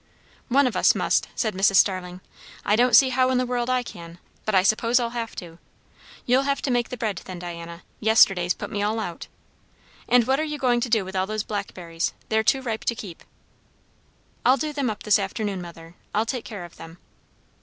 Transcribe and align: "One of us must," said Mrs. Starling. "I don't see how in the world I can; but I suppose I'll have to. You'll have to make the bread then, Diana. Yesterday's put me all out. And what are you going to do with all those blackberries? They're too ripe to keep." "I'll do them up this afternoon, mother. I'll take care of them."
"One 0.47 0.65
of 0.65 0.75
us 0.75 0.95
must," 0.95 1.27
said 1.35 1.53
Mrs. 1.53 1.75
Starling. 1.75 2.21
"I 2.65 2.75
don't 2.75 2.95
see 2.95 3.09
how 3.09 3.29
in 3.29 3.37
the 3.37 3.45
world 3.45 3.69
I 3.69 3.83
can; 3.83 4.17
but 4.45 4.55
I 4.55 4.63
suppose 4.63 4.99
I'll 4.99 5.11
have 5.11 5.35
to. 5.35 5.59
You'll 6.25 6.41
have 6.41 6.59
to 6.63 6.71
make 6.71 6.89
the 6.89 6.97
bread 6.97 7.21
then, 7.25 7.37
Diana. 7.37 7.83
Yesterday's 7.99 8.55
put 8.55 8.71
me 8.71 8.81
all 8.81 8.99
out. 8.99 9.27
And 10.09 10.25
what 10.25 10.39
are 10.39 10.43
you 10.43 10.57
going 10.57 10.79
to 10.81 10.89
do 10.89 11.05
with 11.05 11.15
all 11.15 11.27
those 11.27 11.43
blackberries? 11.43 12.13
They're 12.29 12.41
too 12.41 12.63
ripe 12.63 12.83
to 12.85 12.95
keep." 12.95 13.23
"I'll 14.43 14.57
do 14.57 14.73
them 14.73 14.89
up 14.89 15.03
this 15.03 15.19
afternoon, 15.19 15.61
mother. 15.61 15.93
I'll 16.15 16.25
take 16.25 16.45
care 16.45 16.65
of 16.65 16.77
them." 16.77 16.97